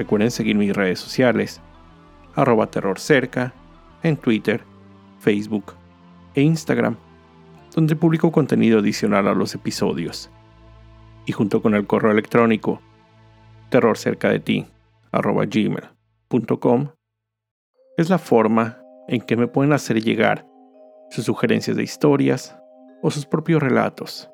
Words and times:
Recuerden 0.00 0.30
seguir 0.30 0.56
mis 0.56 0.74
redes 0.74 0.98
sociales, 0.98 1.60
arroba 2.34 2.70
terrorcerca, 2.70 3.52
en 4.02 4.16
Twitter, 4.16 4.62
Facebook 5.18 5.74
e 6.34 6.40
Instagram, 6.40 6.96
donde 7.74 7.96
publico 7.96 8.32
contenido 8.32 8.78
adicional 8.78 9.28
a 9.28 9.34
los 9.34 9.54
episodios. 9.54 10.30
Y 11.26 11.32
junto 11.32 11.60
con 11.60 11.74
el 11.74 11.86
correo 11.86 12.12
electrónico 12.12 12.80
terrorcercadeti, 13.68 14.66
arroba 15.12 15.44
gmail.com, 15.44 16.88
es 17.98 18.08
la 18.08 18.16
forma 18.16 18.80
en 19.06 19.20
que 19.20 19.36
me 19.36 19.48
pueden 19.48 19.74
hacer 19.74 20.02
llegar 20.02 20.46
sus 21.10 21.26
sugerencias 21.26 21.76
de 21.76 21.82
historias 21.82 22.56
o 23.02 23.10
sus 23.10 23.26
propios 23.26 23.62
relatos. 23.62 24.30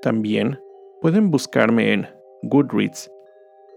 También 0.00 0.58
pueden 1.02 1.30
buscarme 1.30 1.92
en 1.92 2.08
Goodreads, 2.44 3.10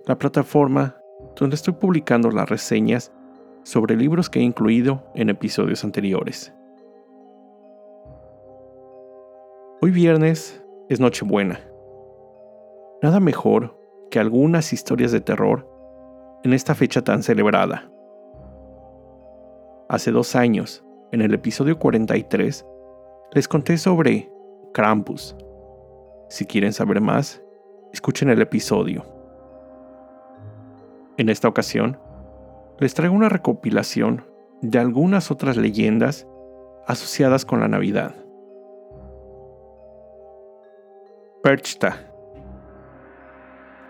la 0.05 0.17
plataforma 0.17 0.97
donde 1.35 1.55
estoy 1.55 1.73
publicando 1.73 2.29
las 2.29 2.49
reseñas 2.49 3.11
sobre 3.63 3.95
libros 3.95 4.29
que 4.29 4.39
he 4.39 4.43
incluido 4.43 5.03
en 5.15 5.29
episodios 5.29 5.83
anteriores. 5.83 6.53
Hoy 9.81 9.91
viernes 9.91 10.63
es 10.89 10.99
Nochebuena. 10.99 11.59
Nada 13.01 13.19
mejor 13.19 13.77
que 14.11 14.19
algunas 14.19 14.71
historias 14.73 15.11
de 15.11 15.21
terror 15.21 15.67
en 16.43 16.53
esta 16.53 16.75
fecha 16.75 17.03
tan 17.03 17.23
celebrada. 17.23 17.89
Hace 19.89 20.11
dos 20.11 20.35
años, 20.35 20.83
en 21.11 21.21
el 21.21 21.33
episodio 21.33 21.79
43, 21.79 22.65
les 23.33 23.47
conté 23.47 23.77
sobre 23.77 24.31
Krampus. 24.73 25.35
Si 26.29 26.45
quieren 26.45 26.73
saber 26.73 27.01
más, 27.01 27.41
escuchen 27.91 28.29
el 28.29 28.41
episodio. 28.41 29.14
En 31.17 31.29
esta 31.29 31.47
ocasión, 31.47 31.97
les 32.79 32.93
traigo 32.93 33.15
una 33.15 33.29
recopilación 33.29 34.25
de 34.61 34.79
algunas 34.79 35.31
otras 35.31 35.55
leyendas 35.55 36.27
asociadas 36.87 37.45
con 37.45 37.61
la 37.61 37.69
Navidad. 37.69 38.15
Perchta, 41.41 42.11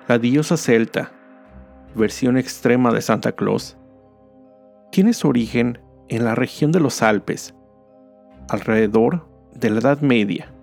la 0.07 0.19
diosa 0.19 0.55
celta, 0.55 1.11
versión 1.95 2.37
extrema 2.37 2.91
de 2.91 3.01
Santa 3.01 3.31
Claus, 3.31 3.75
tiene 4.91 5.13
su 5.13 5.27
origen 5.27 5.79
en 6.09 6.25
la 6.25 6.35
región 6.35 6.71
de 6.71 6.79
los 6.79 7.01
Alpes, 7.01 7.55
alrededor 8.49 9.27
de 9.53 9.71
la 9.71 9.79
Edad 9.79 10.01
Media, 10.01 10.53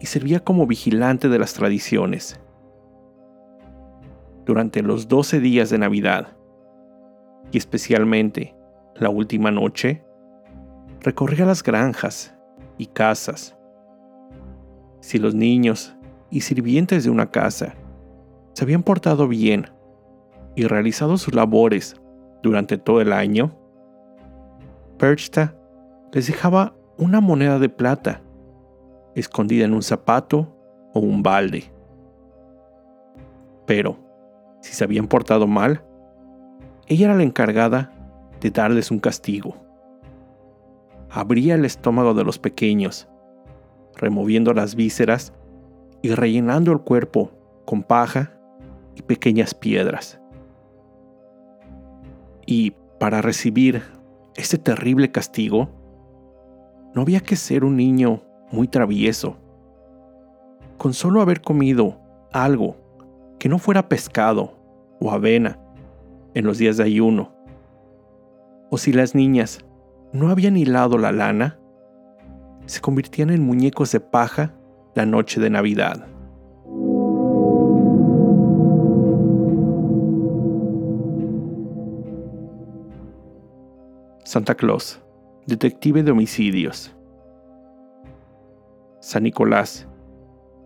y 0.00 0.06
servía 0.06 0.40
como 0.40 0.66
vigilante 0.66 1.28
de 1.28 1.38
las 1.38 1.52
tradiciones. 1.52 2.40
Durante 4.48 4.82
los 4.82 5.08
12 5.08 5.40
días 5.40 5.68
de 5.68 5.76
Navidad, 5.76 6.28
y 7.52 7.58
especialmente 7.58 8.56
la 8.94 9.10
última 9.10 9.50
noche, 9.50 10.02
recorría 11.02 11.44
las 11.44 11.62
granjas 11.62 12.34
y 12.78 12.86
casas. 12.86 13.58
Si 15.00 15.18
los 15.18 15.34
niños 15.34 15.94
y 16.30 16.40
sirvientes 16.40 17.04
de 17.04 17.10
una 17.10 17.30
casa 17.30 17.74
se 18.54 18.64
habían 18.64 18.82
portado 18.82 19.28
bien 19.28 19.66
y 20.56 20.64
realizado 20.64 21.18
sus 21.18 21.34
labores 21.34 22.00
durante 22.42 22.78
todo 22.78 23.02
el 23.02 23.12
año, 23.12 23.54
Perchta 24.96 25.54
les 26.10 26.26
dejaba 26.26 26.74
una 26.96 27.20
moneda 27.20 27.58
de 27.58 27.68
plata 27.68 28.22
escondida 29.14 29.66
en 29.66 29.74
un 29.74 29.82
zapato 29.82 30.56
o 30.94 31.00
un 31.00 31.22
balde. 31.22 31.64
Pero, 33.66 34.07
si 34.60 34.74
se 34.74 34.84
habían 34.84 35.08
portado 35.08 35.46
mal, 35.46 35.84
ella 36.86 37.06
era 37.06 37.16
la 37.16 37.22
encargada 37.22 37.92
de 38.40 38.50
darles 38.50 38.90
un 38.90 38.98
castigo. 38.98 39.56
Abría 41.10 41.54
el 41.54 41.64
estómago 41.64 42.14
de 42.14 42.24
los 42.24 42.38
pequeños, 42.38 43.08
removiendo 43.96 44.54
las 44.54 44.74
vísceras 44.74 45.32
y 46.02 46.10
rellenando 46.10 46.72
el 46.72 46.80
cuerpo 46.80 47.30
con 47.64 47.82
paja 47.82 48.32
y 48.94 49.02
pequeñas 49.02 49.54
piedras. 49.54 50.20
Y 52.46 52.72
para 52.98 53.20
recibir 53.20 53.82
este 54.36 54.58
terrible 54.58 55.10
castigo, 55.10 55.68
no 56.94 57.02
había 57.02 57.20
que 57.20 57.36
ser 57.36 57.64
un 57.64 57.76
niño 57.76 58.22
muy 58.50 58.68
travieso. 58.68 59.36
Con 60.78 60.94
solo 60.94 61.20
haber 61.20 61.42
comido 61.42 62.00
algo 62.32 62.76
que 63.38 63.48
no 63.48 63.58
fuera 63.58 63.88
pescado 63.88 64.54
o 65.00 65.10
avena 65.12 65.58
en 66.34 66.44
los 66.44 66.58
días 66.58 66.76
de 66.76 66.84
ayuno, 66.84 67.32
o 68.70 68.78
si 68.78 68.92
las 68.92 69.14
niñas 69.14 69.64
no 70.12 70.30
habían 70.30 70.56
hilado 70.56 70.98
la 70.98 71.12
lana, 71.12 71.58
se 72.66 72.80
convirtían 72.80 73.30
en 73.30 73.44
muñecos 73.44 73.92
de 73.92 74.00
paja 74.00 74.54
la 74.94 75.06
noche 75.06 75.40
de 75.40 75.50
Navidad. 75.50 76.06
Santa 84.24 84.54
Claus, 84.54 85.00
detective 85.46 86.02
de 86.02 86.10
homicidios. 86.10 86.94
San 89.00 89.22
Nicolás, 89.22 89.88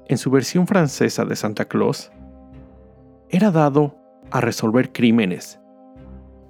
en 0.09 0.19
su 0.19 0.33
versión 0.33 0.67
francesa 0.67 1.25
de 1.25 1.37
Santa 1.37 1.67
Claus, 1.67 2.11
era 3.33 3.51
dado 3.51 3.97
a 4.31 4.43
resolver 4.43 4.93
crímenes, 4.93 5.59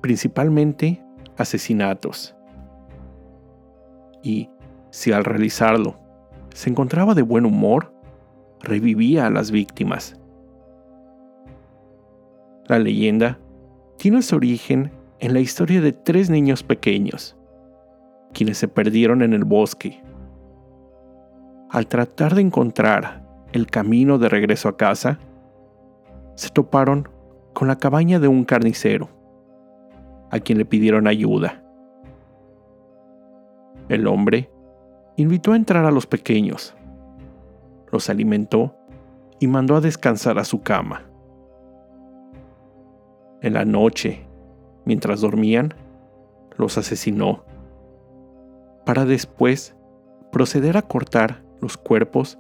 principalmente 0.01 1.01
asesinatos. 1.37 2.35
Y 4.21 4.51
si 4.91 5.13
al 5.13 5.25
realizarlo 5.25 5.97
se 6.53 6.71
encontraba 6.71 7.15
de 7.15 7.23
buen 7.23 7.47
humor, 7.47 7.95
revivía 8.61 9.27
a 9.27 9.31
las 9.31 9.53
víctimas. 9.53 10.19
La 12.67 12.81
leyenda 12.81 13.39
tiene 13.97 14.21
su 14.21 14.35
origen 14.35 14.91
en 15.21 15.35
la 15.35 15.41
historia 15.41 15.81
de 15.81 15.93
tres 15.93 16.31
niños 16.31 16.65
pequeños, 16.65 17.37
quienes 18.33 18.59
se 18.59 18.67
perdieron 18.67 19.23
en 19.23 19.35
el 19.35 19.45
bosque. 19.45 20.03
Al 21.71 21.87
tratar 21.87 22.35
de 22.35 22.43
encontrar 22.43 23.25
el 23.53 23.69
camino 23.69 24.19
de 24.19 24.29
regreso 24.29 24.69
a 24.69 24.77
casa, 24.77 25.21
se 26.35 26.51
toparon 26.51 27.09
con 27.53 27.69
la 27.69 27.77
cabaña 27.77 28.19
de 28.19 28.29
un 28.29 28.45
carnicero, 28.45 29.09
a 30.31 30.41
quien 30.41 30.59
le 30.59 30.65
pidieron 30.65 31.07
ayuda. 31.07 31.63
El 33.89 34.07
hombre 34.07 34.51
invitó 35.17 35.53
a 35.53 35.57
entrar 35.57 35.85
a 35.85 35.91
los 35.91 36.07
pequeños, 36.07 36.75
los 37.91 38.09
alimentó 38.09 38.75
y 39.39 39.47
mandó 39.47 39.77
a 39.77 39.81
descansar 39.81 40.39
a 40.39 40.45
su 40.45 40.63
cama. 40.63 41.03
En 43.43 43.55
la 43.55 43.65
noche, 43.65 44.25
mientras 44.85 45.21
dormían, 45.21 45.75
los 46.57 46.79
asesinó, 46.79 47.45
para 48.87 49.05
después 49.05 49.77
proceder 50.31 50.77
a 50.77 50.83
cortar 50.83 51.43
los 51.61 51.77
cuerpos 51.77 52.39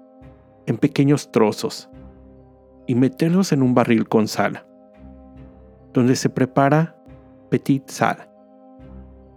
en 0.67 0.79
pequeños 0.79 1.31
trozos 1.31 1.91
y 2.87 2.95
meterlos 2.95 3.53
en 3.53 3.63
un 3.63 3.75
barril 3.75 4.09
con 4.09 4.29
sal, 4.29 4.65
donde 5.93 6.17
se 6.17 6.29
prepara 6.29 6.97
petit 7.51 7.89
sal, 7.89 8.29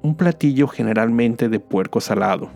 un 0.02 0.16
platillo 0.16 0.68
generalmente 0.68 1.50
de 1.50 1.60
puerco 1.60 2.00
salado. 2.02 2.50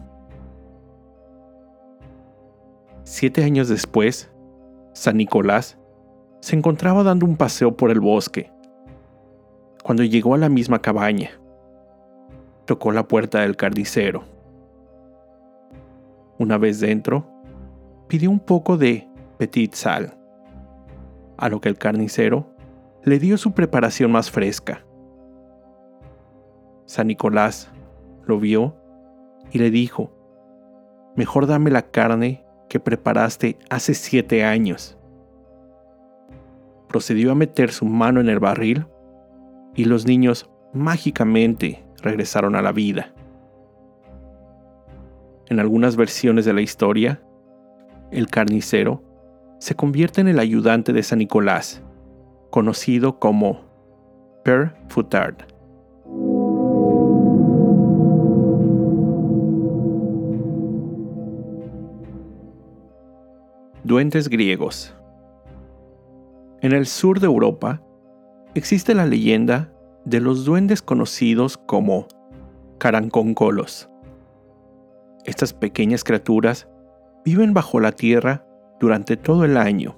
Siete 3.03 3.43
años 3.43 3.67
después, 3.69 4.31
San 4.93 5.17
Nicolás 5.17 5.77
se 6.41 6.55
encontraba 6.55 7.03
dando 7.03 7.25
un 7.25 7.37
paseo 7.37 7.75
por 7.75 7.91
el 7.91 7.99
bosque 7.99 8.51
cuando 9.83 10.03
llegó 10.03 10.35
a 10.35 10.37
la 10.37 10.49
misma 10.49 10.81
cabaña. 10.81 11.31
Tocó 12.65 12.91
la 12.91 13.07
puerta 13.07 13.41
del 13.41 13.55
carnicero. 13.55 14.23
Una 16.37 16.57
vez 16.57 16.79
dentro, 16.79 17.27
pidió 18.07 18.29
un 18.29 18.39
poco 18.39 18.77
de 18.77 19.09
petit 19.37 19.73
sal 19.73 20.18
A 21.39 21.47
lo 21.47 21.61
que 21.61 21.69
el 21.69 21.77
carnicero 21.77 22.53
le 23.05 23.17
dio 23.17 23.37
su 23.37 23.53
preparación 23.53 24.11
más 24.11 24.29
fresca. 24.29 24.85
San 26.85 27.07
Nicolás 27.07 27.71
lo 28.25 28.39
vio 28.39 28.75
y 29.49 29.59
le 29.59 29.71
dijo, 29.71 30.11
mejor 31.15 31.47
dame 31.47 31.71
la 31.71 31.83
carne 31.83 32.43
que 32.67 32.81
preparaste 32.81 33.57
hace 33.69 33.93
siete 33.93 34.43
años. 34.43 34.97
Procedió 36.89 37.31
a 37.31 37.35
meter 37.35 37.71
su 37.71 37.85
mano 37.85 38.19
en 38.19 38.27
el 38.27 38.39
barril 38.39 38.85
y 39.75 39.85
los 39.85 40.05
niños 40.05 40.49
mágicamente 40.73 41.85
regresaron 42.01 42.55
a 42.55 42.61
la 42.61 42.73
vida. 42.73 43.13
En 45.47 45.61
algunas 45.61 45.95
versiones 45.95 46.43
de 46.43 46.53
la 46.53 46.61
historia, 46.61 47.21
el 48.11 48.27
carnicero 48.27 49.03
se 49.59 49.75
convierte 49.75 50.21
en 50.21 50.29
el 50.29 50.39
ayudante 50.39 50.93
de 50.93 51.03
San 51.03 51.19
Nicolás, 51.19 51.83
conocido 52.49 53.19
como 53.19 53.61
Per 54.43 54.73
Futard. 54.87 55.35
Duendes 63.83 64.29
griegos. 64.29 64.93
En 66.61 66.73
el 66.73 66.85
sur 66.85 67.19
de 67.19 67.25
Europa 67.25 67.81
existe 68.53 68.93
la 68.93 69.05
leyenda 69.05 69.73
de 70.05 70.19
los 70.19 70.45
duendes 70.45 70.81
conocidos 70.81 71.57
como 71.57 72.07
caranconcolos. 72.77 73.89
Estas 75.25 75.53
pequeñas 75.53 76.03
criaturas 76.03 76.67
viven 77.25 77.53
bajo 77.53 77.79
la 77.79 77.91
tierra 77.91 78.45
durante 78.79 79.17
todo 79.17 79.45
el 79.45 79.57
año 79.57 79.97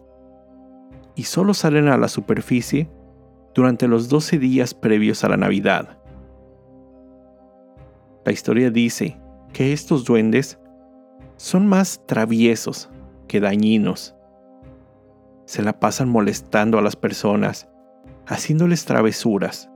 y 1.15 1.23
solo 1.23 1.53
salen 1.53 1.87
a 1.87 1.97
la 1.97 2.07
superficie 2.07 2.89
durante 3.53 3.87
los 3.87 4.09
12 4.09 4.39
días 4.39 4.73
previos 4.73 5.23
a 5.23 5.29
la 5.29 5.37
Navidad. 5.37 5.97
La 8.25 8.31
historia 8.31 8.71
dice 8.71 9.19
que 9.53 9.73
estos 9.73 10.05
duendes 10.05 10.59
son 11.37 11.67
más 11.67 12.05
traviesos 12.05 12.89
que 13.27 13.39
dañinos. 13.39 14.15
Se 15.45 15.63
la 15.63 15.79
pasan 15.79 16.09
molestando 16.09 16.77
a 16.77 16.81
las 16.81 16.95
personas, 16.95 17.67
haciéndoles 18.27 18.85
travesuras, 18.85 19.69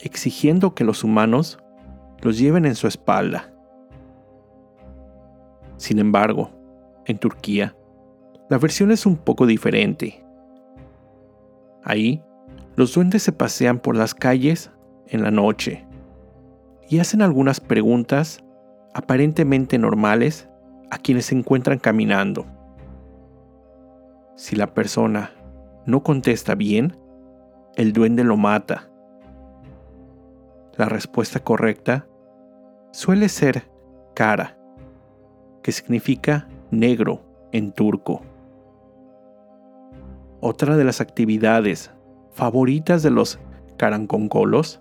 exigiendo 0.00 0.74
que 0.74 0.84
los 0.84 1.04
humanos 1.04 1.58
los 2.22 2.38
lleven 2.38 2.66
en 2.66 2.74
su 2.74 2.86
espalda. 2.86 3.52
Sin 5.76 5.98
embargo, 5.98 6.50
en 7.06 7.18
Turquía, 7.18 7.76
la 8.48 8.58
versión 8.58 8.90
es 8.90 9.06
un 9.06 9.16
poco 9.16 9.46
diferente. 9.46 10.24
Ahí, 11.84 12.22
los 12.76 12.94
duendes 12.94 13.22
se 13.22 13.32
pasean 13.32 13.78
por 13.78 13.96
las 13.96 14.14
calles 14.14 14.70
en 15.06 15.22
la 15.22 15.30
noche 15.30 15.86
y 16.88 16.98
hacen 16.98 17.22
algunas 17.22 17.60
preguntas 17.60 18.44
aparentemente 18.94 19.78
normales 19.78 20.48
a 20.90 20.98
quienes 20.98 21.26
se 21.26 21.36
encuentran 21.36 21.78
caminando. 21.78 22.46
Si 24.34 24.56
la 24.56 24.74
persona 24.74 25.32
no 25.86 26.02
contesta 26.02 26.54
bien, 26.54 26.96
el 27.76 27.92
duende 27.92 28.24
lo 28.24 28.36
mata. 28.36 28.90
La 30.76 30.86
respuesta 30.86 31.40
correcta 31.40 32.08
suele 32.90 33.28
ser 33.28 33.70
cara, 34.14 34.58
que 35.62 35.72
significa 35.72 36.48
negro 36.70 37.20
en 37.52 37.72
turco. 37.72 38.22
Otra 40.40 40.76
de 40.76 40.84
las 40.84 41.00
actividades 41.00 41.90
favoritas 42.30 43.02
de 43.02 43.10
los 43.10 43.38
caranconcolos 43.76 44.80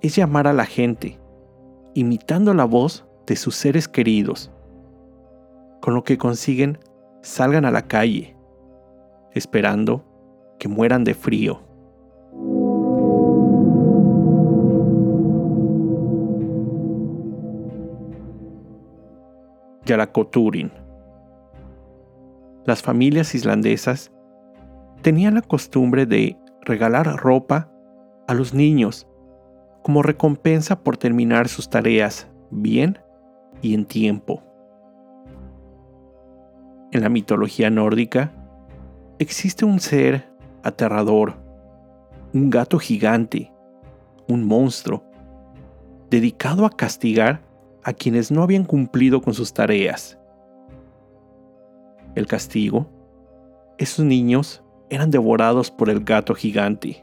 es 0.00 0.16
llamar 0.16 0.46
a 0.46 0.52
la 0.52 0.64
gente, 0.64 1.18
imitando 1.94 2.54
la 2.54 2.64
voz 2.64 3.06
de 3.26 3.36
sus 3.36 3.54
seres 3.54 3.88
queridos, 3.88 4.50
con 5.80 5.94
lo 5.94 6.04
que 6.04 6.18
consiguen 6.18 6.78
salgan 7.22 7.64
a 7.64 7.70
la 7.70 7.82
calle, 7.82 8.36
esperando 9.32 10.04
que 10.58 10.68
mueran 10.68 11.04
de 11.04 11.14
frío. 11.14 11.67
Yalakoturin. 19.88 20.70
Las 22.66 22.82
familias 22.82 23.34
islandesas 23.34 24.12
tenían 25.00 25.34
la 25.34 25.42
costumbre 25.42 26.04
de 26.04 26.36
regalar 26.60 27.06
ropa 27.16 27.72
a 28.26 28.34
los 28.34 28.52
niños 28.52 29.06
como 29.82 30.02
recompensa 30.02 30.82
por 30.82 30.98
terminar 30.98 31.48
sus 31.48 31.70
tareas 31.70 32.28
bien 32.50 32.98
y 33.62 33.72
en 33.72 33.86
tiempo. 33.86 34.42
En 36.92 37.00
la 37.00 37.08
mitología 37.08 37.70
nórdica 37.70 38.32
existe 39.18 39.64
un 39.64 39.80
ser 39.80 40.28
aterrador, 40.62 41.36
un 42.34 42.50
gato 42.50 42.78
gigante, 42.78 43.50
un 44.28 44.44
monstruo, 44.44 45.04
dedicado 46.10 46.66
a 46.66 46.70
castigar 46.70 47.47
a 47.88 47.94
quienes 47.94 48.30
no 48.30 48.42
habían 48.42 48.66
cumplido 48.66 49.22
con 49.22 49.32
sus 49.32 49.54
tareas. 49.54 50.18
El 52.14 52.26
castigo, 52.26 52.86
esos 53.78 54.04
niños 54.04 54.62
eran 54.90 55.10
devorados 55.10 55.70
por 55.70 55.88
el 55.88 56.04
gato 56.04 56.34
gigante. 56.34 57.02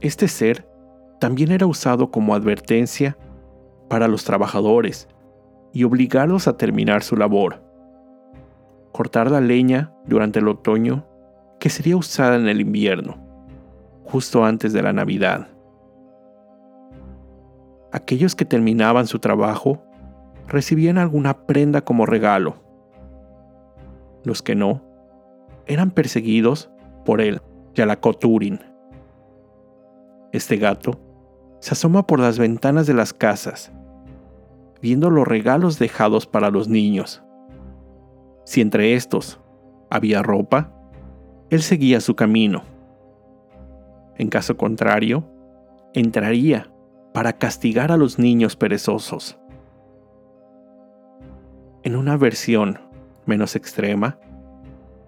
Este 0.00 0.28
ser 0.28 0.68
también 1.18 1.50
era 1.50 1.66
usado 1.66 2.12
como 2.12 2.32
advertencia 2.32 3.18
para 3.88 4.06
los 4.06 4.22
trabajadores 4.22 5.08
y 5.72 5.82
obligarlos 5.82 6.46
a 6.46 6.56
terminar 6.56 7.02
su 7.02 7.16
labor. 7.16 7.60
Cortar 8.92 9.32
la 9.32 9.40
leña 9.40 9.92
durante 10.06 10.38
el 10.38 10.46
otoño 10.46 11.04
que 11.58 11.70
sería 11.70 11.96
usada 11.96 12.36
en 12.36 12.46
el 12.46 12.60
invierno, 12.60 13.18
justo 14.04 14.44
antes 14.44 14.72
de 14.72 14.82
la 14.82 14.92
Navidad. 14.92 15.48
Aquellos 17.92 18.34
que 18.34 18.44
terminaban 18.44 19.06
su 19.06 19.18
trabajo 19.18 19.82
recibían 20.46 20.98
alguna 20.98 21.46
prenda 21.46 21.82
como 21.82 22.06
regalo. 22.06 22.56
Los 24.24 24.42
que 24.42 24.54
no, 24.54 24.82
eran 25.66 25.90
perseguidos 25.90 26.70
por 27.04 27.20
él, 27.20 27.40
Yalakoturin. 27.74 28.60
Este 30.32 30.56
gato 30.56 31.00
se 31.60 31.72
asoma 31.72 32.06
por 32.06 32.20
las 32.20 32.38
ventanas 32.38 32.86
de 32.86 32.94
las 32.94 33.12
casas, 33.12 33.72
viendo 34.82 35.10
los 35.10 35.26
regalos 35.26 35.78
dejados 35.78 36.26
para 36.26 36.50
los 36.50 36.68
niños. 36.68 37.22
Si 38.44 38.60
entre 38.60 38.94
estos 38.94 39.40
había 39.90 40.22
ropa, 40.22 40.72
él 41.50 41.62
seguía 41.62 42.00
su 42.00 42.14
camino. 42.14 42.62
En 44.16 44.28
caso 44.28 44.56
contrario, 44.56 45.24
entraría 45.94 46.70
para 47.12 47.34
castigar 47.34 47.92
a 47.92 47.96
los 47.96 48.18
niños 48.18 48.56
perezosos. 48.56 49.38
En 51.82 51.96
una 51.96 52.16
versión 52.16 52.80
menos 53.26 53.56
extrema, 53.56 54.18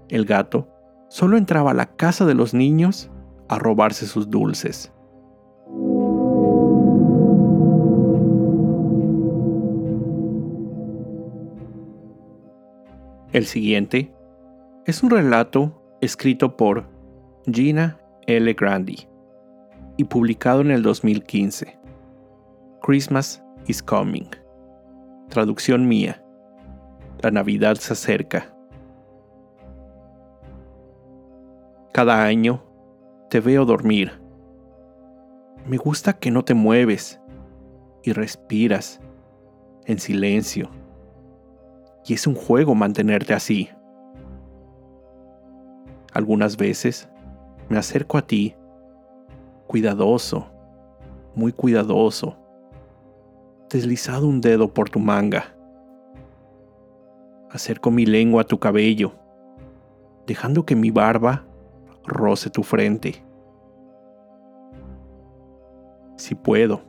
el 0.08 0.24
gato 0.24 0.68
solo 1.08 1.36
entraba 1.36 1.72
a 1.72 1.74
la 1.74 1.86
casa 1.96 2.24
de 2.26 2.34
los 2.34 2.54
niños 2.54 3.10
a 3.48 3.58
robarse 3.58 4.06
sus 4.06 4.30
dulces. 4.30 4.92
El 13.32 13.46
siguiente 13.46 14.12
es 14.86 15.02
un 15.02 15.10
relato 15.10 15.96
escrito 16.00 16.56
por 16.56 16.88
Gina 17.46 18.00
L. 18.26 18.52
Grandi 18.54 19.08
y 19.96 20.04
publicado 20.04 20.60
en 20.60 20.70
el 20.70 20.82
2015. 20.82 21.79
Christmas 22.90 23.40
is 23.68 23.80
coming. 23.80 24.26
Traducción 25.28 25.86
mía. 25.86 26.20
La 27.22 27.30
Navidad 27.30 27.76
se 27.76 27.92
acerca. 27.92 28.52
Cada 31.92 32.24
año 32.24 32.64
te 33.28 33.38
veo 33.38 33.64
dormir. 33.64 34.20
Me 35.68 35.76
gusta 35.76 36.14
que 36.14 36.32
no 36.32 36.44
te 36.44 36.54
mueves 36.54 37.20
y 38.02 38.12
respiras 38.12 39.00
en 39.84 40.00
silencio. 40.00 40.68
Y 42.04 42.14
es 42.14 42.26
un 42.26 42.34
juego 42.34 42.74
mantenerte 42.74 43.34
así. 43.34 43.70
Algunas 46.12 46.56
veces 46.56 47.08
me 47.68 47.78
acerco 47.78 48.18
a 48.18 48.22
ti, 48.22 48.56
cuidadoso, 49.68 50.50
muy 51.36 51.52
cuidadoso, 51.52 52.39
deslizado 53.70 54.26
un 54.26 54.40
dedo 54.40 54.74
por 54.74 54.90
tu 54.90 54.98
manga. 54.98 55.56
Acerco 57.50 57.90
mi 57.90 58.06
lengua 58.06 58.42
a 58.42 58.46
tu 58.46 58.58
cabello 58.58 59.14
dejando 60.30 60.64
que 60.64 60.76
mi 60.76 60.92
barba 60.92 61.44
roce 62.04 62.50
tu 62.50 62.62
frente. 62.62 63.24
Si 66.14 66.36
puedo, 66.36 66.82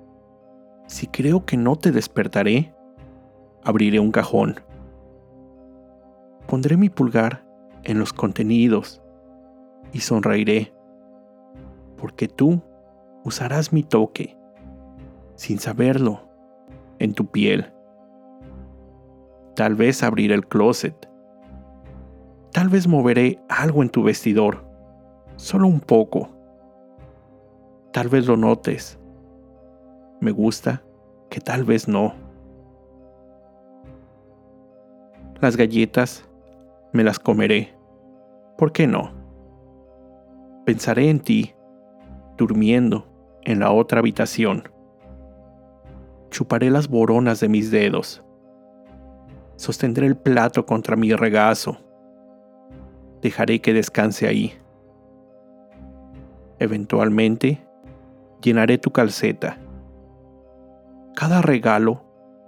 si 0.86 1.08
creo 1.08 1.44
que 1.44 1.58
no 1.58 1.76
te 1.76 1.92
despertaré, 1.92 2.72
abriré 3.64 4.00
un 4.00 4.12
cajón. 4.12 4.60
Pondré 6.48 6.78
mi 6.78 6.90
pulgar 6.90 7.44
en 7.84 7.98
los 7.98 8.14
contenidos 8.14 9.02
y 9.92 10.02
sonreiré, 10.02 10.72
porque 11.98 12.28
tú 12.28 12.62
usarás 13.24 13.74
mi 13.74 13.82
toque, 13.82 14.38
sin 15.34 15.58
saberlo, 15.58 16.30
en 17.02 17.14
tu 17.14 17.26
piel. 17.26 17.74
Tal 19.56 19.76
vez 19.76 20.04
abriré 20.04 20.36
el 20.36 20.48
closet. 20.48 21.10
Tal 22.54 22.70
vez 22.70 22.88
moveré 22.88 23.40
algo 23.50 23.82
en 23.82 23.90
tu 23.90 24.04
vestidor, 24.04 24.64
solo 25.36 25.68
un 25.68 25.80
poco. 25.80 26.30
Tal 27.92 28.08
vez 28.08 28.28
lo 28.28 28.38
notes. 28.38 29.00
Me 30.20 30.32
gusta 30.32 30.84
que 31.30 31.40
tal 31.40 31.64
vez 31.64 31.88
no. 31.88 32.14
Las 35.42 35.58
galletas 35.58 36.30
me 36.94 37.04
las 37.04 37.18
comeré. 37.18 37.74
¿Por 38.58 38.72
qué 38.72 38.86
no? 38.86 39.12
Pensaré 40.66 41.10
en 41.10 41.20
ti, 41.20 41.56
durmiendo 42.38 43.08
en 43.44 43.60
la 43.60 43.72
otra 43.72 44.00
habitación. 44.00 44.64
Chuparé 46.32 46.72
las 46.72 46.88
boronas 46.88 47.42
de 47.42 47.50
mis 47.50 47.72
dedos. 47.72 48.24
Sostendré 49.58 50.08
el 50.08 50.16
plato 50.16 50.66
contra 50.66 50.96
mi 50.96 51.14
regazo. 51.14 51.78
Dejaré 53.22 53.60
que 53.60 53.74
descanse 53.74 54.28
ahí. 54.28 54.54
Eventualmente, 56.58 57.68
llenaré 58.42 58.78
tu 58.78 58.92
calceta. 58.92 59.58
Cada 61.16 61.42
regalo 61.42 62.02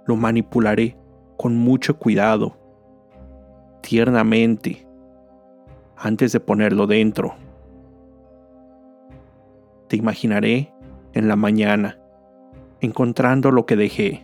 lo 0.06 0.16
manipularé 0.16 0.96
con 1.36 1.54
mucho 1.54 1.98
cuidado 1.98 2.56
tiernamente 3.82 4.88
antes 5.96 6.32
de 6.32 6.40
ponerlo 6.40 6.86
dentro. 6.86 7.34
Te 9.88 9.96
imaginaré 9.96 10.72
en 11.12 11.28
la 11.28 11.36
mañana 11.36 11.98
encontrando 12.84 13.50
lo 13.50 13.66
que 13.66 13.76
dejé 13.76 14.22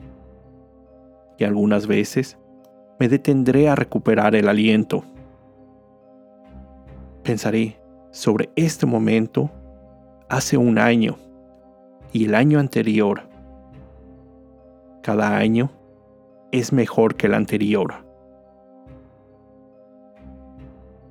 y 1.38 1.44
algunas 1.44 1.86
veces 1.86 2.38
me 2.98 3.08
detendré 3.08 3.68
a 3.68 3.74
recuperar 3.74 4.34
el 4.34 4.48
aliento. 4.48 5.02
Pensaré 7.22 7.80
sobre 8.10 8.50
este 8.56 8.84
momento 8.84 9.50
hace 10.28 10.58
un 10.58 10.78
año 10.78 11.16
y 12.12 12.26
el 12.26 12.34
año 12.34 12.58
anterior. 12.58 13.22
Cada 15.02 15.36
año 15.36 15.70
es 16.52 16.74
mejor 16.74 17.16
que 17.16 17.26
el 17.26 17.34
anterior. 17.34 17.94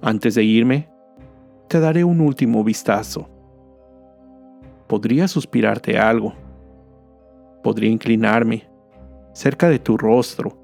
Antes 0.01 0.35
de 0.35 0.43
irme, 0.43 0.89
te 1.67 1.79
daré 1.79 2.03
un 2.03 2.21
último 2.21 2.63
vistazo. 2.63 3.27
Podría 4.87 5.27
suspirarte 5.27 5.97
algo. 5.97 6.33
Podría 7.63 7.89
inclinarme 7.89 8.69
cerca 9.33 9.69
de 9.69 9.79
tu 9.79 9.97
rostro 9.97 10.57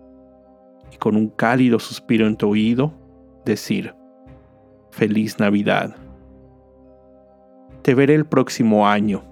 y 0.92 0.98
con 0.98 1.16
un 1.16 1.30
cálido 1.30 1.80
suspiro 1.80 2.28
en 2.28 2.38
tu 2.38 2.50
oído 2.50 2.94
decir, 3.44 3.94
Feliz 4.92 5.40
Navidad. 5.40 5.96
Te 7.82 7.94
veré 7.94 8.16
el 8.16 8.26
próximo 8.26 8.88
año. 8.88 9.24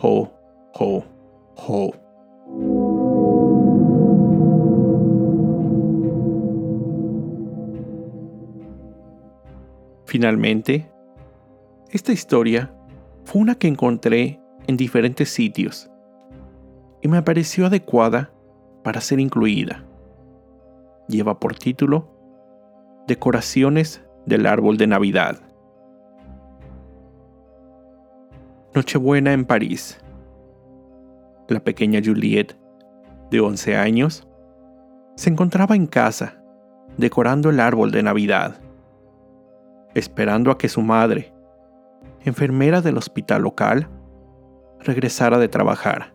Ho, 0.00 0.30
ho, 0.74 1.04
ho. 1.56 1.92
Finalmente, 10.06 10.90
esta 11.90 12.12
historia 12.12 12.72
fue 13.24 13.42
una 13.42 13.54
que 13.54 13.68
encontré 13.68 14.40
en 14.66 14.76
diferentes 14.76 15.28
sitios 15.28 15.89
y 17.02 17.08
me 17.08 17.22
pareció 17.22 17.66
adecuada 17.66 18.30
para 18.82 19.00
ser 19.00 19.20
incluida. 19.20 19.84
Lleva 21.08 21.38
por 21.38 21.56
título 21.56 22.08
Decoraciones 23.06 24.04
del 24.26 24.46
árbol 24.46 24.76
de 24.76 24.86
Navidad. 24.86 25.40
Nochebuena 28.74 29.32
en 29.32 29.44
París. 29.44 29.98
La 31.48 31.60
pequeña 31.60 32.00
Juliette, 32.04 32.56
de 33.30 33.40
11 33.40 33.76
años, 33.76 34.28
se 35.16 35.30
encontraba 35.30 35.74
en 35.74 35.86
casa 35.86 36.42
decorando 36.96 37.50
el 37.50 37.60
árbol 37.60 37.90
de 37.90 38.02
Navidad 38.02 38.60
esperando 39.94 40.50
a 40.50 40.58
que 40.58 40.68
su 40.68 40.82
madre, 40.82 41.32
enfermera 42.24 42.80
del 42.80 42.96
hospital 42.96 43.42
local, 43.42 43.88
regresara 44.80 45.38
de 45.38 45.48
trabajar. 45.48 46.14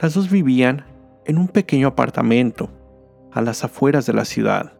Las 0.00 0.14
dos 0.14 0.30
vivían 0.30 0.84
en 1.24 1.38
un 1.38 1.48
pequeño 1.48 1.88
apartamento 1.88 2.68
a 3.32 3.40
las 3.40 3.64
afueras 3.64 4.06
de 4.06 4.12
la 4.12 4.24
ciudad. 4.24 4.72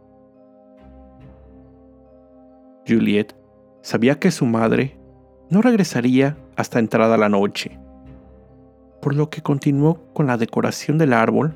Juliet 2.87 3.35
sabía 3.83 4.19
que 4.19 4.31
su 4.31 4.47
madre 4.47 4.99
no 5.51 5.63
regresaría 5.63 6.37
hasta 6.57 6.79
entrada 6.79 7.17
la 7.17 7.29
noche, 7.29 7.79
por 9.01 9.15
lo 9.15 9.31
que 9.31 9.43
continuó 9.43 10.13
con 10.13 10.27
la 10.27 10.37
decoración 10.37 10.99
del 10.99 11.13
árbol 11.13 11.55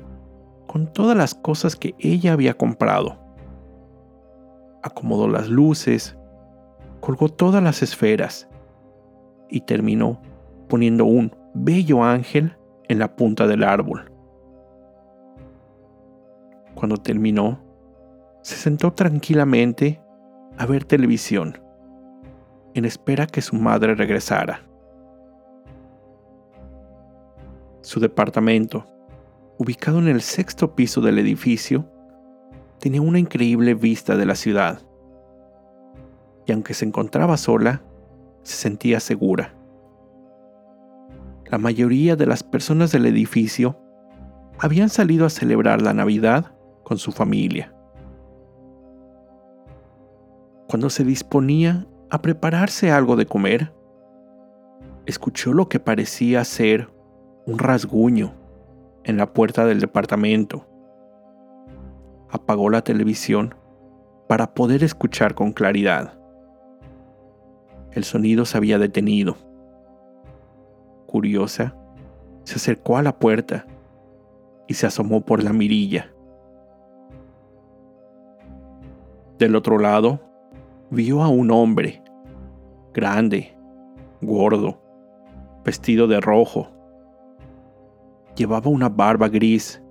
con 0.67 0.91
todas 0.91 1.17
las 1.17 1.35
cosas 1.35 1.75
que 1.75 1.95
ella 1.99 2.33
había 2.33 2.53
comprado 2.53 3.21
acomodó 4.83 5.27
las 5.27 5.49
luces, 5.49 6.17
colgó 6.99 7.29
todas 7.29 7.63
las 7.63 7.81
esferas 7.81 8.47
y 9.49 9.61
terminó 9.61 10.21
poniendo 10.67 11.05
un 11.05 11.35
bello 11.53 12.03
ángel 12.03 12.55
en 12.91 12.99
la 12.99 13.15
punta 13.15 13.47
del 13.47 13.63
árbol. 13.63 14.11
Cuando 16.75 16.97
terminó, 16.97 17.63
se 18.41 18.55
sentó 18.55 18.91
tranquilamente 18.91 20.01
a 20.57 20.65
ver 20.65 20.83
televisión, 20.83 21.57
en 22.73 22.83
espera 22.83 23.27
que 23.27 23.41
su 23.41 23.55
madre 23.55 23.95
regresara. 23.95 24.61
Su 27.79 28.01
departamento, 28.01 28.85
ubicado 29.57 29.99
en 29.99 30.09
el 30.09 30.21
sexto 30.21 30.75
piso 30.75 30.99
del 30.99 31.17
edificio, 31.17 31.89
tenía 32.79 33.01
una 33.01 33.19
increíble 33.19 33.73
vista 33.73 34.17
de 34.17 34.25
la 34.25 34.35
ciudad. 34.35 34.81
Y 36.45 36.51
aunque 36.51 36.73
se 36.73 36.83
encontraba 36.83 37.37
sola, 37.37 37.83
se 38.43 38.57
sentía 38.57 38.99
segura. 38.99 39.53
La 41.51 41.57
mayoría 41.57 42.15
de 42.15 42.25
las 42.25 42.41
personas 42.41 42.91
del 42.91 43.05
edificio 43.05 43.77
habían 44.59 44.89
salido 44.89 45.25
a 45.25 45.29
celebrar 45.29 45.81
la 45.81 45.93
Navidad 45.93 46.55
con 46.83 46.97
su 46.97 47.11
familia. 47.11 47.75
Cuando 50.67 50.89
se 50.89 51.03
disponía 51.03 51.85
a 52.09 52.21
prepararse 52.21 52.91
algo 52.91 53.15
de 53.15 53.25
comer, 53.25 53.73
escuchó 55.05 55.53
lo 55.53 55.67
que 55.69 55.79
parecía 55.79 56.43
ser 56.45 56.89
un 57.45 57.59
rasguño 57.59 58.33
en 59.03 59.17
la 59.17 59.33
puerta 59.33 59.65
del 59.65 59.79
departamento 59.79 60.65
apagó 62.31 62.69
la 62.69 62.81
televisión 62.81 63.55
para 64.27 64.53
poder 64.53 64.83
escuchar 64.83 65.35
con 65.35 65.51
claridad. 65.51 66.17
El 67.91 68.05
sonido 68.05 68.45
se 68.45 68.57
había 68.57 68.79
detenido. 68.79 69.35
Curiosa, 71.11 71.75
se 72.45 72.55
acercó 72.55 72.95
a 72.95 73.03
la 73.03 73.19
puerta 73.19 73.65
y 74.65 74.75
se 74.75 74.87
asomó 74.87 75.19
por 75.19 75.43
la 75.43 75.51
mirilla. 75.51 76.09
Del 79.37 79.57
otro 79.57 79.77
lado, 79.77 80.21
vio 80.89 81.21
a 81.21 81.27
un 81.27 81.51
hombre, 81.51 82.01
grande, 82.93 83.53
gordo, 84.21 84.81
vestido 85.65 86.07
de 86.07 86.21
rojo. 86.21 86.69
Llevaba 88.37 88.71
una 88.71 88.87
barba 88.87 89.27
gris 89.27 89.83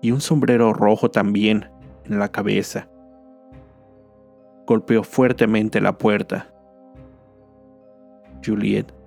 y 0.00 0.12
un 0.12 0.20
sombrero 0.20 0.72
rojo 0.72 1.10
también 1.10 1.68
en 2.04 2.20
la 2.20 2.28
cabeza. 2.28 2.88
Golpeó 4.68 5.02
fuertemente 5.02 5.80
la 5.80 5.98
puerta. 5.98 6.46
Juliet 8.46 8.97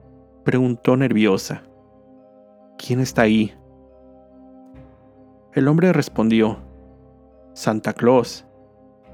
preguntó 0.43 0.98
nerviosa, 0.98 1.63
¿quién 2.77 3.00
está 3.00 3.24
ahí? 3.24 3.53
El 5.53 5.67
hombre 5.67 5.93
respondió, 5.93 6.60
Santa 7.53 7.93
Claus, 7.93 8.45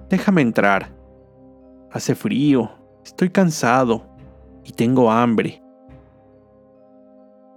déjame 0.10 0.41
entrar, 0.41 0.98
Hace 1.89 2.15
frío, 2.15 2.69
estoy 3.05 3.29
cansado 3.29 4.03
y 4.65 4.74
tengo 4.74 5.10
hambre. 5.10 5.63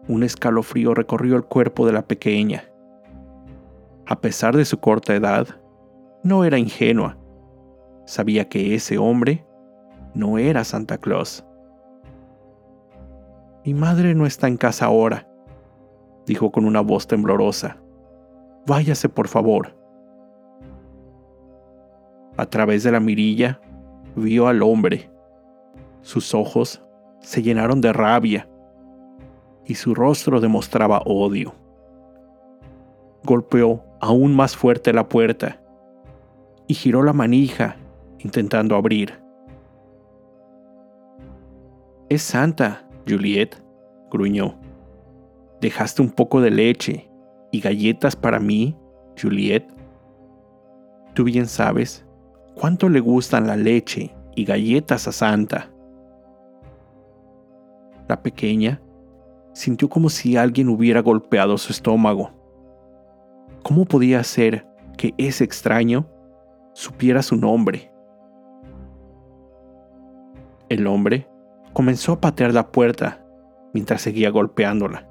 Un 0.07 0.23
escalofrío 0.23 0.95
recorrió 0.95 1.35
el 1.35 1.45
cuerpo 1.45 1.85
de 1.85 1.93
la 1.93 2.03
pequeña. 2.03 2.65
A 4.07 4.21
pesar 4.21 4.57
de 4.57 4.65
su 4.65 4.79
corta 4.79 5.15
edad, 5.15 5.49
no 6.23 6.45
era 6.45 6.59
ingenua. 6.59 7.19
Sabía 8.07 8.49
que 8.49 8.75
ese 8.75 8.99
hombre 8.99 9.45
no 10.15 10.39
era 10.39 10.63
Santa 10.63 10.97
Claus. 10.97 11.45
Mi 13.65 13.75
madre 13.75 14.15
no 14.15 14.25
está 14.25 14.49
en 14.49 14.57
casa 14.57 14.87
ahora, 14.87 15.29
dijo 16.27 16.51
con 16.51 16.65
una 16.65 16.81
voz 16.81 17.07
temblorosa. 17.07 17.77
Váyase, 18.67 19.09
por 19.09 19.29
favor. 19.29 19.77
A 22.37 22.47
través 22.47 22.85
de 22.85 22.93
la 22.93 23.01
mirilla 23.01 23.61
vio 24.17 24.49
al 24.49 24.63
hombre. 24.63 25.11
Sus 26.01 26.35
ojos 26.35 26.83
se 27.21 27.43
llenaron 27.43 27.81
de 27.81 27.93
rabia 27.93 28.49
y 29.67 29.75
su 29.75 29.95
rostro 29.95 30.41
demostraba 30.41 31.03
odio. 31.05 31.55
Golpeó 33.25 33.85
aún 34.01 34.35
más 34.35 34.57
fuerte 34.57 34.95
la 34.95 35.09
puerta 35.09 35.61
y 36.67 36.75
giró 36.75 37.03
la 37.03 37.13
manija 37.13 37.77
intentando 38.19 38.75
abrir. 38.75 39.21
Es 42.09 42.23
Santa, 42.23 42.90
Juliet, 43.09 43.63
gruñó. 44.11 44.55
¿Dejaste 45.61 46.03
un 46.03 46.11
poco 46.11 46.41
de 46.41 46.51
leche 46.51 47.11
y 47.51 47.61
galletas 47.61 48.17
para 48.17 48.39
mí, 48.39 48.77
Juliet? 49.21 49.67
Tú 51.15 51.25
bien 51.25 51.47
sabes 51.47 52.07
cuánto 52.55 52.89
le 52.89 53.01
gustan 53.01 53.47
la 53.47 53.57
leche 53.57 54.15
y 54.35 54.45
galletas 54.45 55.09
a 55.09 55.13
Santa. 55.13 55.71
La 58.09 58.23
pequeña 58.23 58.81
sintió 59.53 59.89
como 59.89 60.09
si 60.09 60.37
alguien 60.37 60.69
hubiera 60.69 61.01
golpeado 61.01 61.59
su 61.59 61.73
estómago. 61.73 62.31
¿Cómo 63.63 63.85
podía 63.85 64.23
ser 64.25 64.67
que 64.97 65.15
ese 65.19 65.45
extraño 65.45 66.07
supiera 66.73 67.23
su 67.23 67.37
nombre? 67.37 67.93
El 70.69 70.87
hombre 70.87 71.30
comenzó 71.73 72.13
a 72.13 72.21
patear 72.21 72.53
la 72.53 72.71
puerta 72.71 73.25
mientras 73.73 74.03
seguía 74.03 74.31
golpeándola. 74.31 75.07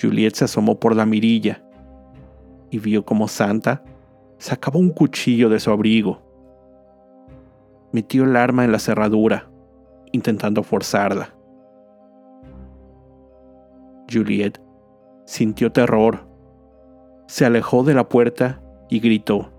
Juliet 0.00 0.34
se 0.34 0.44
asomó 0.44 0.78
por 0.78 0.96
la 0.96 1.06
mirilla 1.06 1.62
y 2.70 2.78
vio 2.78 3.04
como 3.04 3.28
Santa 3.28 3.84
sacaba 4.38 4.78
un 4.78 4.90
cuchillo 4.90 5.48
de 5.48 5.60
su 5.60 5.70
abrigo. 5.70 6.20
Metió 7.92 8.24
el 8.24 8.36
arma 8.36 8.64
en 8.64 8.72
la 8.72 8.78
cerradura, 8.78 9.50
intentando 10.10 10.62
forzarla. 10.62 11.34
Juliet 14.10 14.60
sintió 15.26 15.70
terror. 15.72 16.26
Se 17.26 17.44
alejó 17.44 17.84
de 17.84 17.94
la 17.94 18.08
puerta 18.08 18.60
y 18.88 19.00
gritó, 19.00 19.52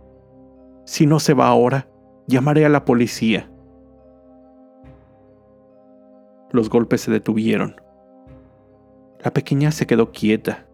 Si 0.85 1.05
no 1.05 1.19
se 1.19 1.33
va 1.33 1.47
ahora, 1.47 1.87
llamaré 2.27 2.65
a 2.65 2.69
la 2.69 2.85
policía. 2.85 3.49
Los 6.53 6.69
golpes 6.69 7.01
se 7.01 7.11
detuvieron. 7.11 7.75
La 9.19 9.31
pequeña 9.31 9.71
se 9.71 9.85
quedó 9.85 10.13
quieta, 10.13 10.65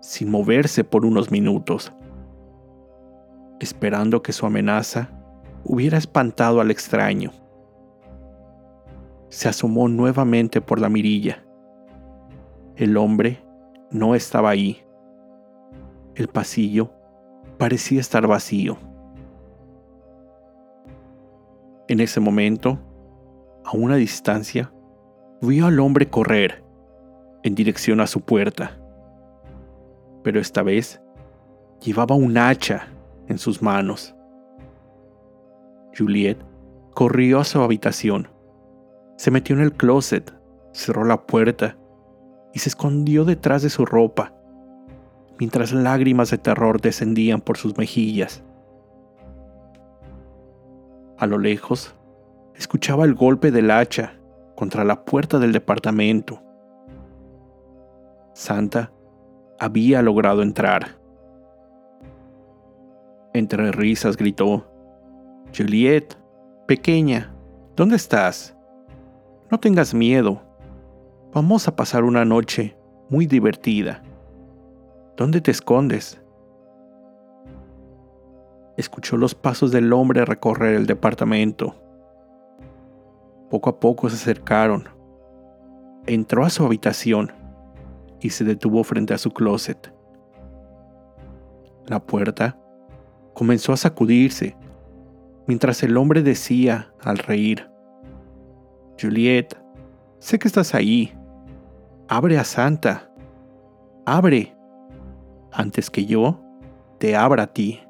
sin 0.00 0.28
moverse 0.28 0.82
por 0.82 1.06
unos 1.06 1.30
minutos, 1.30 1.92
esperando 3.60 4.20
que 4.22 4.32
su 4.32 4.44
amenaza 4.44 5.10
hubiera 5.62 5.96
espantado 5.96 6.60
al 6.60 6.72
extraño. 6.72 7.30
Se 9.28 9.48
asomó 9.48 9.88
nuevamente 9.88 10.60
por 10.60 10.80
la 10.80 10.88
mirilla 10.88 11.44
el 12.76 12.96
hombre 12.96 13.44
no 13.90 14.14
estaba 14.14 14.50
ahí. 14.50 14.82
El 16.14 16.28
pasillo 16.28 16.90
parecía 17.58 18.00
estar 18.00 18.26
vacío. 18.26 18.78
En 21.86 22.00
ese 22.00 22.18
momento, 22.18 22.78
a 23.64 23.76
una 23.76 23.96
distancia, 23.96 24.72
vio 25.48 25.66
al 25.66 25.80
hombre 25.80 26.08
correr 26.08 26.62
en 27.42 27.54
dirección 27.54 28.00
a 28.00 28.06
su 28.06 28.20
puerta. 28.20 28.78
Pero 30.22 30.40
esta 30.40 30.62
vez 30.62 31.02
llevaba 31.80 32.14
un 32.14 32.38
hacha 32.38 32.88
en 33.26 33.38
sus 33.38 33.60
manos. 33.60 34.14
Juliet 35.96 36.38
corrió 36.94 37.40
a 37.40 37.44
su 37.44 37.60
habitación, 37.60 38.28
se 39.16 39.30
metió 39.30 39.56
en 39.56 39.62
el 39.62 39.72
closet, 39.72 40.32
cerró 40.72 41.04
la 41.04 41.26
puerta 41.26 41.76
y 42.54 42.60
se 42.60 42.68
escondió 42.68 43.24
detrás 43.24 43.62
de 43.62 43.70
su 43.70 43.84
ropa, 43.84 44.32
mientras 45.38 45.72
lágrimas 45.72 46.30
de 46.30 46.38
terror 46.38 46.80
descendían 46.80 47.40
por 47.40 47.56
sus 47.56 47.76
mejillas. 47.76 48.44
A 51.18 51.26
lo 51.26 51.38
lejos, 51.38 51.94
escuchaba 52.54 53.04
el 53.04 53.14
golpe 53.14 53.50
del 53.50 53.70
hacha 53.70 54.21
contra 54.56 54.84
la 54.84 55.04
puerta 55.04 55.38
del 55.38 55.52
departamento. 55.52 56.42
Santa 58.34 58.92
había 59.58 60.02
logrado 60.02 60.42
entrar. 60.42 60.98
Entre 63.34 63.72
risas 63.72 64.16
gritó, 64.16 64.66
Juliet, 65.56 66.16
pequeña, 66.66 67.34
¿dónde 67.76 67.96
estás? 67.96 68.56
No 69.50 69.58
tengas 69.58 69.94
miedo, 69.94 70.40
Vamos 71.34 71.66
a 71.66 71.74
pasar 71.74 72.04
una 72.04 72.26
noche 72.26 72.76
muy 73.08 73.24
divertida. 73.24 74.02
¿Dónde 75.16 75.40
te 75.40 75.50
escondes? 75.50 76.20
Escuchó 78.76 79.16
los 79.16 79.34
pasos 79.34 79.72
del 79.72 79.94
hombre 79.94 80.26
recorrer 80.26 80.74
el 80.74 80.84
departamento. 80.84 81.74
Poco 83.52 83.68
a 83.68 83.78
poco 83.78 84.08
se 84.08 84.16
acercaron. 84.16 84.88
Entró 86.06 86.42
a 86.42 86.48
su 86.48 86.64
habitación 86.64 87.30
y 88.18 88.30
se 88.30 88.44
detuvo 88.44 88.82
frente 88.82 89.12
a 89.12 89.18
su 89.18 89.30
closet. 89.30 89.92
La 91.84 92.00
puerta 92.00 92.58
comenzó 93.34 93.74
a 93.74 93.76
sacudirse 93.76 94.56
mientras 95.46 95.82
el 95.82 95.98
hombre 95.98 96.22
decía 96.22 96.94
al 97.02 97.18
reír, 97.18 97.68
Juliet, 98.98 99.54
sé 100.18 100.38
que 100.38 100.48
estás 100.48 100.74
ahí. 100.74 101.12
Abre 102.08 102.38
a 102.38 102.44
Santa. 102.44 103.12
Abre. 104.06 104.56
Antes 105.52 105.90
que 105.90 106.06
yo 106.06 106.40
te 106.96 107.16
abra 107.16 107.42
a 107.42 107.52
ti. 107.52 107.82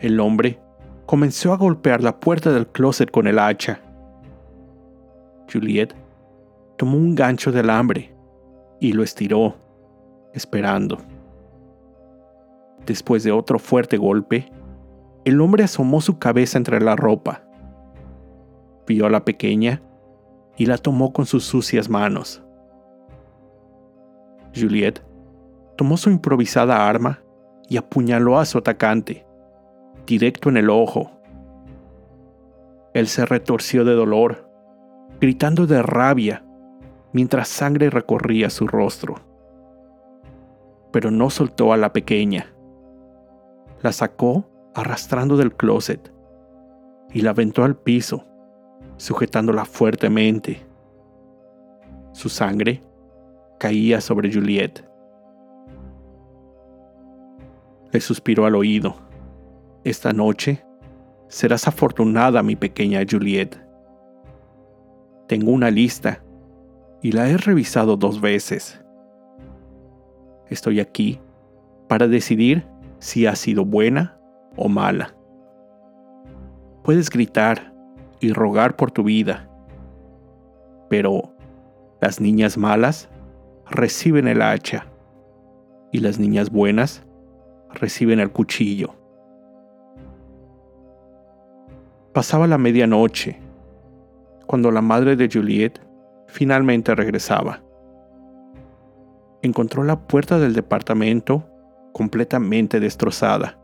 El 0.00 0.18
hombre 0.20 0.58
comenzó 1.06 1.52
a 1.52 1.56
golpear 1.56 2.02
la 2.02 2.18
puerta 2.18 2.52
del 2.52 2.66
closet 2.66 3.10
con 3.10 3.26
el 3.26 3.38
hacha. 3.38 3.80
Juliet 5.50 5.94
tomó 6.76 6.98
un 6.98 7.14
gancho 7.14 7.52
de 7.52 7.60
alambre 7.60 8.14
y 8.80 8.92
lo 8.92 9.02
estiró, 9.02 9.54
esperando. 10.34 10.98
Después 12.84 13.24
de 13.24 13.32
otro 13.32 13.58
fuerte 13.58 13.96
golpe, 13.96 14.50
el 15.24 15.40
hombre 15.40 15.64
asomó 15.64 16.00
su 16.00 16.18
cabeza 16.18 16.58
entre 16.58 16.80
la 16.80 16.94
ropa. 16.94 17.42
Vio 18.86 19.06
a 19.06 19.10
la 19.10 19.24
pequeña 19.24 19.82
y 20.56 20.66
la 20.66 20.78
tomó 20.78 21.12
con 21.12 21.26
sus 21.26 21.44
sucias 21.44 21.88
manos. 21.88 22.42
Juliet 24.54 25.02
tomó 25.76 25.96
su 25.96 26.10
improvisada 26.10 26.88
arma 26.88 27.20
y 27.68 27.76
apuñaló 27.76 28.38
a 28.38 28.44
su 28.44 28.58
atacante, 28.58 29.25
directo 30.06 30.48
en 30.48 30.56
el 30.56 30.70
ojo. 30.70 31.10
Él 32.94 33.08
se 33.08 33.26
retorció 33.26 33.84
de 33.84 33.94
dolor, 33.94 34.48
gritando 35.20 35.66
de 35.66 35.82
rabia, 35.82 36.44
mientras 37.12 37.48
sangre 37.48 37.90
recorría 37.90 38.48
su 38.50 38.66
rostro. 38.66 39.16
Pero 40.92 41.10
no 41.10 41.30
soltó 41.30 41.72
a 41.72 41.76
la 41.76 41.92
pequeña. 41.92 42.46
La 43.82 43.92
sacó 43.92 44.48
arrastrando 44.74 45.36
del 45.36 45.54
closet 45.54 46.12
y 47.12 47.22
la 47.22 47.30
aventó 47.30 47.64
al 47.64 47.76
piso 47.76 48.24
sujetándola 48.96 49.64
fuertemente. 49.64 50.60
Su 52.12 52.28
sangre 52.28 52.82
caía 53.58 54.00
sobre 54.00 54.32
Juliet. 54.32 54.84
Le 57.92 58.00
suspiró 58.00 58.46
al 58.46 58.54
oído. 58.54 58.96
Esta 59.86 60.12
noche 60.12 60.64
serás 61.28 61.68
afortunada, 61.68 62.42
mi 62.42 62.56
pequeña 62.56 63.02
Juliet. 63.08 63.56
Tengo 65.28 65.52
una 65.52 65.70
lista 65.70 66.24
y 67.02 67.12
la 67.12 67.28
he 67.28 67.36
revisado 67.36 67.96
dos 67.96 68.20
veces. 68.20 68.84
Estoy 70.48 70.80
aquí 70.80 71.20
para 71.86 72.08
decidir 72.08 72.66
si 72.98 73.26
ha 73.26 73.36
sido 73.36 73.64
buena 73.64 74.18
o 74.56 74.68
mala. 74.68 75.14
Puedes 76.82 77.08
gritar 77.08 77.72
y 78.18 78.32
rogar 78.32 78.74
por 78.74 78.90
tu 78.90 79.04
vida, 79.04 79.48
pero 80.90 81.32
las 82.00 82.20
niñas 82.20 82.58
malas 82.58 83.08
reciben 83.70 84.26
el 84.26 84.42
hacha 84.42 84.84
y 85.92 86.00
las 86.00 86.18
niñas 86.18 86.50
buenas 86.50 87.04
reciben 87.70 88.18
el 88.18 88.32
cuchillo. 88.32 88.95
Pasaba 92.16 92.46
la 92.46 92.56
medianoche 92.56 93.38
cuando 94.46 94.70
la 94.70 94.80
madre 94.80 95.16
de 95.16 95.28
Juliet 95.30 95.78
finalmente 96.28 96.94
regresaba. 96.94 97.60
Encontró 99.42 99.84
la 99.84 100.00
puerta 100.06 100.38
del 100.38 100.54
departamento 100.54 101.44
completamente 101.92 102.80
destrozada. 102.80 103.58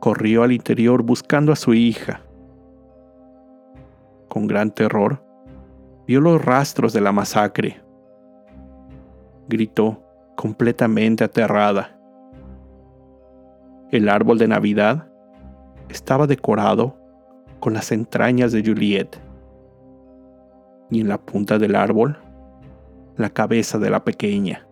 Corrió 0.00 0.42
al 0.42 0.52
interior 0.52 1.02
buscando 1.02 1.50
a 1.50 1.56
su 1.56 1.72
hija. 1.72 2.20
Con 4.28 4.46
gran 4.46 4.70
terror, 4.70 5.24
vio 6.06 6.20
los 6.20 6.44
rastros 6.44 6.92
de 6.92 7.00
la 7.00 7.12
masacre. 7.12 7.80
Gritó 9.48 10.02
completamente 10.36 11.24
aterrada. 11.24 11.98
El 13.90 14.10
árbol 14.10 14.36
de 14.36 14.48
Navidad 14.48 15.08
estaba 15.88 16.26
decorado 16.26 16.97
con 17.60 17.74
las 17.74 17.92
entrañas 17.92 18.52
de 18.52 18.62
Juliet 18.62 19.16
y 20.90 21.00
en 21.00 21.08
la 21.08 21.18
punta 21.18 21.58
del 21.58 21.76
árbol 21.76 22.18
la 23.16 23.30
cabeza 23.30 23.78
de 23.78 23.90
la 23.90 24.04
pequeña. 24.04 24.64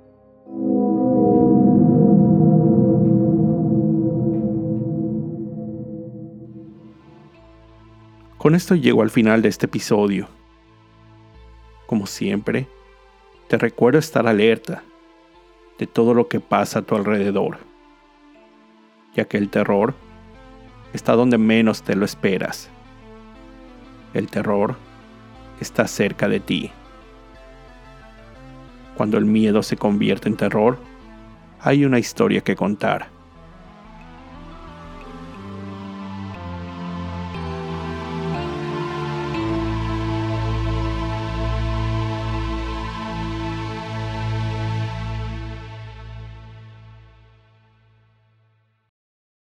Con 8.38 8.54
esto 8.54 8.76
llego 8.76 9.02
al 9.02 9.10
final 9.10 9.42
de 9.42 9.48
este 9.48 9.66
episodio. 9.66 10.28
Como 11.86 12.06
siempre, 12.06 12.68
te 13.48 13.58
recuerdo 13.58 13.98
estar 13.98 14.28
alerta 14.28 14.84
de 15.78 15.88
todo 15.88 16.14
lo 16.14 16.28
que 16.28 16.38
pasa 16.38 16.78
a 16.78 16.82
tu 16.82 16.94
alrededor, 16.94 17.58
ya 19.14 19.24
que 19.24 19.36
el 19.38 19.50
terror 19.50 19.94
está 20.92 21.14
donde 21.14 21.38
menos 21.38 21.82
te 21.82 21.96
lo 21.96 22.04
esperas. 22.04 22.70
El 24.14 24.28
terror 24.28 24.76
está 25.60 25.86
cerca 25.86 26.28
de 26.28 26.40
ti. 26.40 26.70
Cuando 28.96 29.18
el 29.18 29.24
miedo 29.24 29.62
se 29.62 29.76
convierte 29.76 30.28
en 30.28 30.36
terror, 30.36 30.78
hay 31.60 31.84
una 31.84 31.98
historia 31.98 32.40
que 32.40 32.56
contar. 32.56 33.15